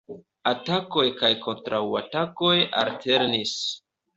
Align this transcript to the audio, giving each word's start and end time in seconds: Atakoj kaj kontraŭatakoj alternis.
Atakoj 0.51 1.03
kaj 1.19 1.31
kontraŭatakoj 1.45 2.57
alternis. 2.85 3.57